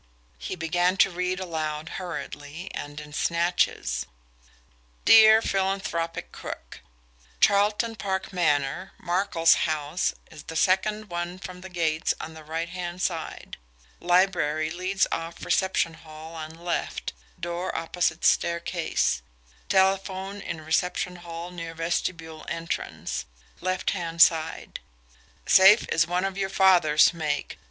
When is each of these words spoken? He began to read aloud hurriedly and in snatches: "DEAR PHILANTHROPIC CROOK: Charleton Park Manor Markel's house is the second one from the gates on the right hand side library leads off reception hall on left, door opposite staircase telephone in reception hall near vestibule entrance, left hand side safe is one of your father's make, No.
He 0.39 0.55
began 0.55 0.97
to 0.97 1.11
read 1.11 1.39
aloud 1.39 1.89
hurriedly 1.99 2.71
and 2.73 2.99
in 2.99 3.13
snatches: 3.13 4.07
"DEAR 5.05 5.43
PHILANTHROPIC 5.43 6.31
CROOK: 6.31 6.79
Charleton 7.39 7.95
Park 7.95 8.33
Manor 8.33 8.93
Markel's 8.97 9.53
house 9.69 10.15
is 10.31 10.45
the 10.45 10.55
second 10.55 11.11
one 11.11 11.37
from 11.37 11.61
the 11.61 11.69
gates 11.69 12.15
on 12.19 12.33
the 12.33 12.43
right 12.43 12.69
hand 12.69 12.99
side 13.03 13.57
library 13.99 14.71
leads 14.71 15.05
off 15.11 15.45
reception 15.45 15.93
hall 15.93 16.33
on 16.33 16.55
left, 16.55 17.13
door 17.39 17.77
opposite 17.77 18.25
staircase 18.25 19.21
telephone 19.69 20.41
in 20.41 20.61
reception 20.61 21.17
hall 21.17 21.51
near 21.51 21.75
vestibule 21.75 22.43
entrance, 22.49 23.27
left 23.59 23.91
hand 23.91 24.19
side 24.19 24.79
safe 25.45 25.87
is 25.89 26.07
one 26.07 26.25
of 26.25 26.39
your 26.39 26.49
father's 26.49 27.13
make, 27.13 27.51
No. 27.59 27.59